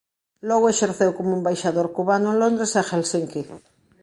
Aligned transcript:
Logo 0.49 0.65
exerceu 0.69 1.11
como 1.17 1.37
embaixador 1.39 1.87
cubano 1.97 2.27
en 2.29 2.37
Londres 2.43 2.71
e 2.79 2.87
Helsinqui. 2.89 3.41